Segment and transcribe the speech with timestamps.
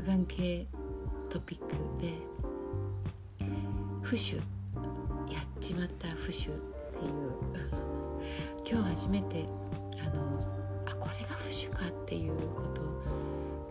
[0.00, 0.66] 乳がん系
[1.28, 2.14] トピックで
[4.02, 4.44] 浮腫やっ
[5.60, 7.32] ちまった浮腫っていう。
[8.70, 9.44] 今日初めて
[9.98, 10.22] あの
[10.86, 12.82] あこれが浮腫かっていうこと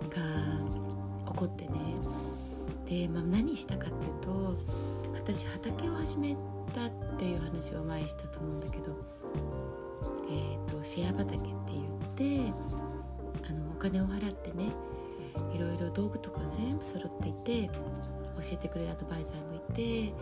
[0.09, 1.95] が起こってね。
[2.85, 4.55] で、まあ、何したかっていうと
[5.13, 6.35] 私畑を始め
[6.73, 8.95] たっていう話を前にしたと思うんだけど、
[10.29, 11.45] えーと、シェア畑って
[12.17, 12.53] 言って
[13.47, 14.71] あのお金を払ってね
[15.53, 17.73] いろいろ道具とか全部揃っていて教
[18.53, 20.13] えてくれるアドバイザーもいて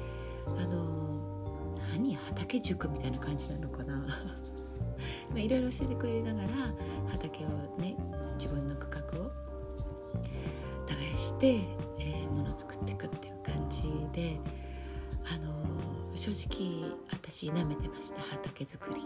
[0.47, 1.17] あの
[1.91, 2.15] 何？
[2.15, 4.05] 畑塾みたいな感じなのかな？
[5.35, 6.47] いろいろ教えてくれながら
[7.07, 7.49] 畑を
[7.79, 7.95] ね
[8.37, 9.31] 自分の区画を
[10.87, 11.59] 耕して、
[11.99, 14.39] えー、物を作っていくっていう感じで
[15.25, 15.53] あの
[16.15, 18.21] 正直私なめてました。
[18.21, 19.01] 畑作り。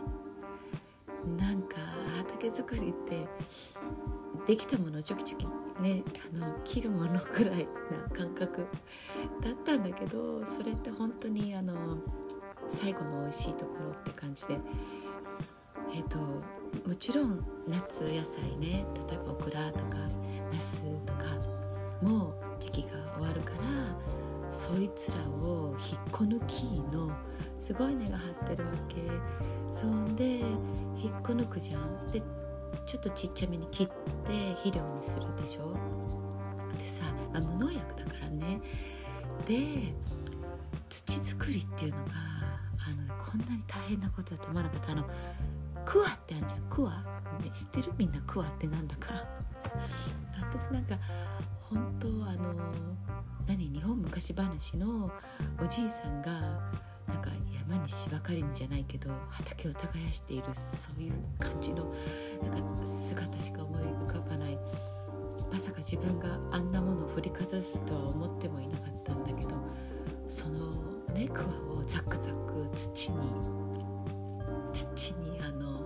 [1.37, 1.75] なんか
[2.17, 3.27] 畑作りって
[4.47, 5.45] できたものをちょきちょき
[5.81, 6.03] ね
[6.33, 8.65] あの切るものくらいな感覚
[9.41, 11.97] だったんだけどそれって本当にあの
[12.67, 14.57] 最後の美味しいところって感じで
[15.93, 16.17] えっ、ー、と
[16.87, 19.97] もちろん夏野菜ね例えばオクラとか
[20.51, 21.25] ナスとか
[22.01, 27.09] も時期が終わるからそいつらを引っこ抜きの
[27.59, 28.95] すごい根が張ってるわけ。
[29.71, 30.39] そんで
[30.97, 32.11] 引っこ抜くじゃん。
[32.11, 32.21] で
[32.85, 33.93] ちょっとちっちゃめに切って
[34.55, 35.73] 肥料にするでしょ？
[36.77, 38.59] でさ、まあ、無農薬だからね。
[39.45, 39.93] で
[40.89, 42.11] 土作りっていうのが
[42.87, 44.91] あのこんなに大変なことだと思わなかった。
[44.91, 45.05] あの
[45.85, 46.61] クワってあんじゃん。
[46.69, 46.91] クワ、
[47.41, 47.93] ね、知ってる？
[47.97, 49.25] みんなクワってなんだか
[50.39, 50.97] 私なんか
[51.61, 52.53] 本当あの
[53.47, 53.69] 何？
[53.69, 55.11] 日本昔話の
[55.63, 56.70] おじいさんが
[57.91, 61.93] 芝刈りじゃないけど畑を耕しているそういう感じの
[62.41, 64.57] なんか姿しか思い浮かばない。
[65.51, 69.49] まさか自分があんなものを振りかざすとは思ってもいなかったんだけど
[70.27, 70.65] その
[71.13, 73.17] ねクワをザクザク土に
[74.71, 75.81] 土にあのなん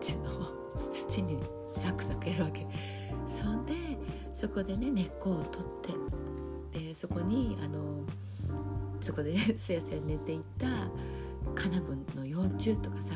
[0.00, 0.30] ていうの？
[0.92, 1.38] 土に
[1.74, 2.66] ザクザクやるわけ。
[3.26, 3.74] そんで
[4.32, 8.04] そこでね根っこを取ってでそこにあの
[9.00, 10.66] そこでねすやすや寝ていた
[11.56, 13.14] カナブンの幼虫とかさ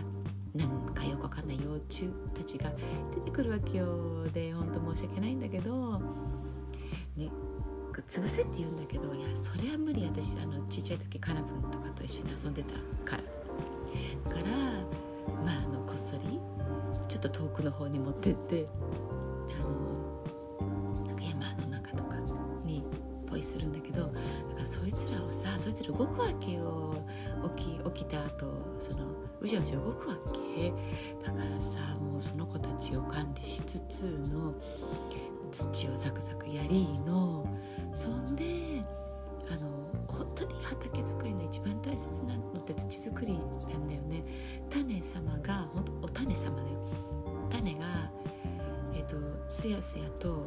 [0.54, 2.72] なんかよくわかんない幼虫たちが
[3.14, 4.26] 出てくるわけよ。
[4.32, 6.00] で本当申し訳ないんだけど
[7.16, 7.30] ね
[8.08, 12.72] 潰せって言うんだけどいやそれは無理私あのちっちゃい時カナブンとかと一緒に遊んでた
[13.04, 13.22] から。
[14.24, 14.46] だから
[15.44, 16.40] まああのこっそり
[17.08, 18.66] ちょっと遠くの方に持ってって
[23.40, 24.12] りするんだけど
[24.70, 26.94] そいつらをさそいつら動くわけよ。
[27.56, 28.46] 起き起きた後
[28.78, 28.98] その
[29.40, 30.72] うじゃうじゃ動くわけ。
[31.26, 34.54] だからさもうその子たちを管理しつつの
[35.50, 37.44] 土をザクザクやりの。
[37.92, 38.44] そんで
[39.50, 39.68] あの
[40.06, 43.32] 本当に畑作りの一番大切なのって土作り
[43.72, 44.22] なんだよね。
[44.70, 46.68] 種様が本当お種様だよ。
[47.50, 48.12] 種が
[48.94, 49.16] えっ、ー、と
[49.48, 50.39] すやすやと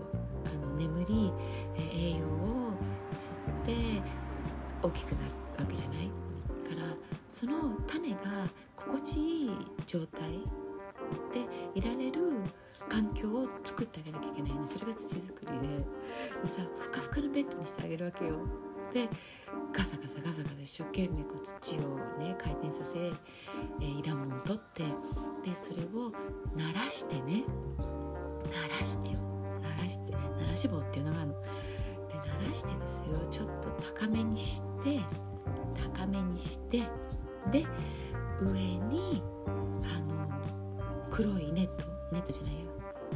[4.84, 6.08] 大きくなるわけじゃない？
[6.08, 6.94] から
[7.28, 8.20] その種が
[8.76, 9.52] 心地いい
[9.86, 10.32] 状態
[11.34, 12.22] でいられる
[12.90, 14.68] 環境を作ってあげなきゃいけないの。
[14.68, 15.86] それが土作りで。
[16.48, 18.36] さふかふかのベッドにしてあげるわけよ。
[18.94, 19.10] で
[19.72, 24.84] ガサガサガサガサ一生懸命こう土をね回転させ、え、いらんもん取って
[25.48, 26.12] でそれを
[26.56, 27.44] 鳴らしてね。
[28.52, 29.12] 鳴らして
[29.62, 30.12] 鳴らして。
[30.12, 31.34] 鳴らし棒っていうのがあの。
[32.44, 33.18] 慣らしてですよ。
[33.30, 35.00] ちょっと高めにして
[35.96, 36.82] 高めにして
[37.52, 37.66] で
[38.40, 39.24] 上に
[39.86, 40.28] あの
[41.10, 42.60] 黒いネットネットじゃないよ、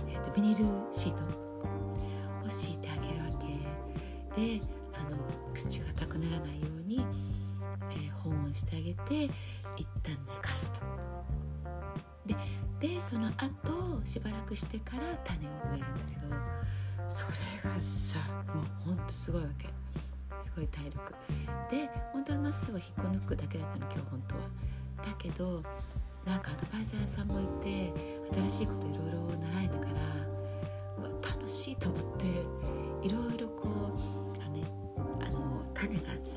[0.09, 1.23] えーと、ビニールシート
[2.45, 3.25] を敷いてあげるわ
[4.35, 4.57] け。
[4.57, 4.61] で
[4.93, 5.17] あの
[5.53, 7.05] 口が硬くならないように、
[7.91, 9.33] えー、保温してあげて
[9.75, 10.86] 一旦寝かすと。
[13.07, 16.35] その後しばらくしてから種を植えるんだけど
[17.07, 17.31] それ
[17.63, 18.19] がさ
[18.53, 19.69] もうほんとすごいわけ。
[20.41, 21.15] すごい体力。
[21.71, 24.41] で本当はナスを引っこ抜くだけだったの今日本当は。
[24.41, 25.63] だけど
[26.25, 27.93] なんかアドバイザーさんもいて
[28.49, 29.91] 新しいこといろいろ習えたから
[30.99, 32.25] うわ楽しいと思って
[33.07, 34.63] いろいろこうあの、ね、
[35.25, 36.35] あの種がさ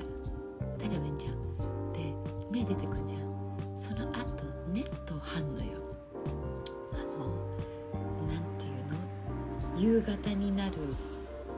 [0.79, 1.93] 種植えんじゃん。
[1.93, 2.15] で
[2.53, 3.77] 芽出てくんじゃん。
[3.77, 5.90] その後ネットを張んのよ。
[9.81, 10.77] 夕方になる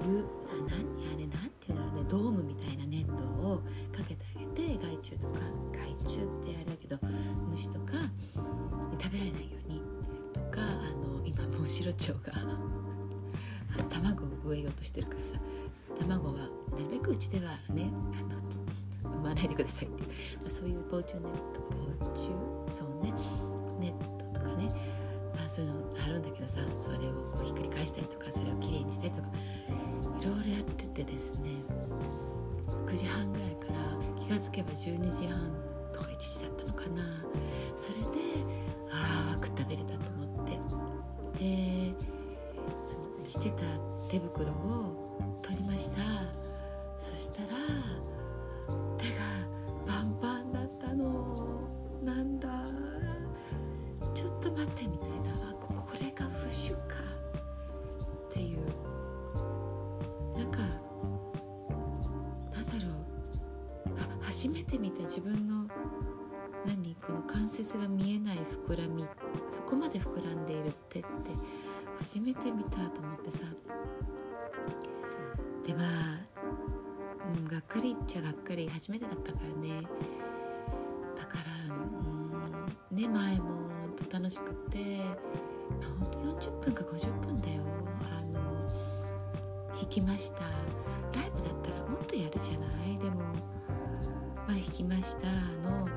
[0.06, 0.24] 夕
[0.68, 0.78] 何
[1.12, 3.62] あれなんていうんだろうねドームみたいなネットを
[3.94, 5.40] かけてあげて害虫とか
[5.72, 6.98] 害虫ってあれだけど
[7.50, 7.94] 虫とか
[9.00, 9.82] 食べられないように
[10.32, 10.64] とかあ
[10.96, 12.32] の今モンシロチョウが
[13.90, 15.34] 卵を植えようとしてるからさ
[15.98, 16.50] 卵はなる
[16.92, 17.90] べくうちではね
[19.02, 20.08] あの産まないでくださいっていう、
[20.42, 21.22] まあ、そういう防虫ネッ
[21.52, 21.60] ト
[22.00, 22.30] 防虫
[22.76, 23.12] そうね
[23.80, 24.70] ネットとかね、
[25.34, 29.28] まあ、そういうのあるんだけどさそれをこうひっくり返したりとかそれをきれいにしたりとか
[30.20, 31.50] いろいろやっててですね
[32.86, 35.40] 9時半ぐらいから気がつけば12時半
[35.92, 37.02] とか1時だったのかな。
[37.76, 38.06] それで
[38.90, 40.52] ああ食食べれたと思って。
[41.38, 41.92] で
[42.84, 43.62] そのしてた
[44.10, 46.41] 手袋を取りました。
[65.14, 65.66] 自分の
[66.64, 69.04] 何この関節が見えない膨らみ
[69.50, 71.08] そこまで膨らんでいる手って
[71.98, 73.40] 初めて見たと思ってさ。
[75.66, 75.86] でまあ、
[77.36, 79.82] うん、がっかりっちゃがっかり初めてだったからね。
[81.14, 81.36] だか
[81.68, 84.78] らうんね前もと楽しくて
[86.00, 87.60] ほんと40分か50分だよ。
[88.10, 88.40] あの
[89.74, 90.40] 弾きました。
[90.40, 90.46] ラ
[91.26, 92.81] イブだったらもっとやるじゃない。
[94.82, 95.28] きました
[95.62, 95.88] の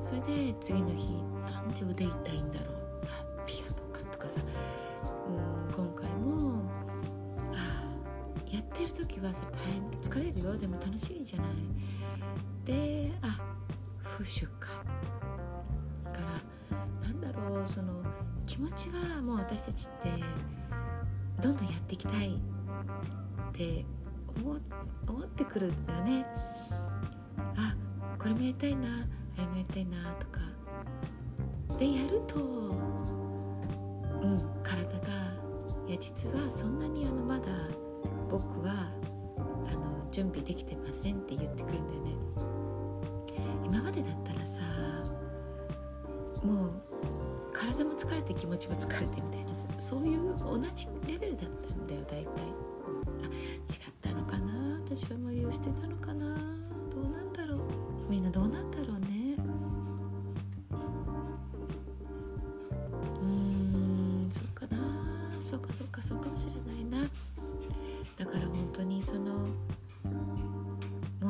[0.00, 1.12] それで次の日
[1.50, 4.40] なんで腕痛いんだろうあピアノかとかさ
[5.28, 6.62] うん今回も
[7.52, 7.84] あ
[8.50, 11.46] やってる時はそれ大変疲れるよでも楽しいじゃない。
[12.64, 13.38] であ
[14.02, 14.70] フッシュか。
[16.04, 16.18] だか
[16.70, 18.02] らなんだろうその
[18.46, 20.08] 気持ちはもう私たちって
[21.42, 23.84] どんどんやっていきたいって
[24.40, 24.56] 思
[25.08, 26.24] 思ってくるんだよね。
[28.44, 28.88] やりたいな
[29.38, 30.40] あれもやりたいなとか。
[31.78, 32.42] でやるとう
[34.26, 35.08] ん体が
[35.88, 37.46] いや実はそんなにあのまだ
[38.30, 38.92] 僕は
[39.66, 42.12] あの準備できてませんって言ってくるんだよね。
[43.64, 44.60] 今までだったらさ
[46.44, 46.70] もう
[47.52, 52.26] 体も疲れて気持ちも疲れてみたいなそういう同じレベルだったんだよ大体。
[53.22, 56.53] あ違ったのかな私は無理をしてたのかな。
[58.14, 59.34] みんなどうなんだろうね。
[63.20, 64.78] うんそうかな。
[65.40, 67.08] そうかそうかそうかもしれないな。
[68.16, 69.48] だから本当にそのも
[71.22, 71.24] う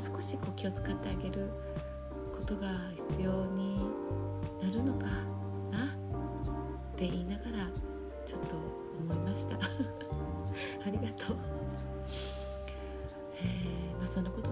[0.05, 1.49] 少しこう気を使ってあげる
[2.31, 3.79] ことが必要に
[4.61, 5.07] なるのか
[5.73, 5.87] な？
[5.87, 5.89] っ
[6.97, 7.51] て言いながら
[8.27, 8.57] ちょっと
[9.11, 9.57] 思いました。
[10.87, 11.37] ありがとう、
[13.41, 14.44] えーまあ、そんなこと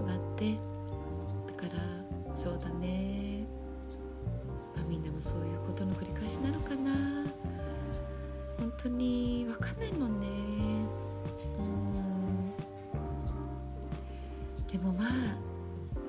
[14.73, 15.07] でもまあ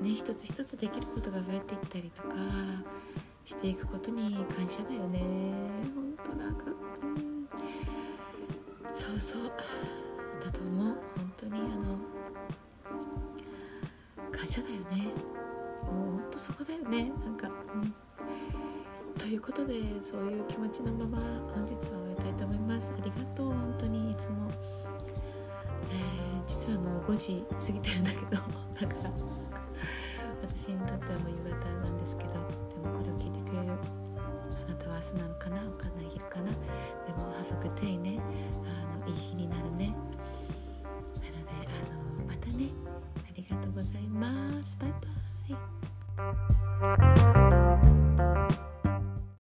[0.03, 2.35] ね一つ一つできることが増えていったりとか
[3.45, 5.21] していくことに感謝だよね。
[5.95, 6.65] 本当なんか、
[7.03, 7.47] うん、
[8.95, 9.43] そうそう。
[10.43, 10.97] だと思う。
[11.15, 11.99] 本当にあの
[14.33, 15.13] 感謝だよね。
[15.83, 17.13] もう本当そこだよね。
[17.23, 17.51] なんか、う
[17.85, 17.95] ん、
[19.19, 21.19] ということでそういう気持ちのまま
[21.55, 22.91] 本日は終えたいと思います。
[22.99, 23.49] ありがとう。
[23.49, 24.51] 本当にいつも、
[26.65, 29.11] 実はもう5時過ぎてるんだけど だから
[30.41, 33.73] 私にとってはもう夕方なんですけどでもこれを聞いてくれる
[34.67, 36.51] あなたは明日なのかなわかんない昼かな。
[36.51, 36.57] で
[37.19, 38.14] も Have a good day ね。